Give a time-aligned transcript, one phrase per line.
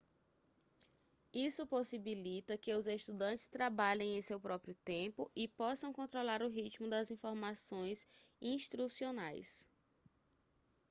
[1.31, 6.89] isso possibilita que os estudantes trabalhem em seu próprio tempo e possam controlar o ritmo
[6.89, 8.07] das informações
[8.41, 9.67] instrucionais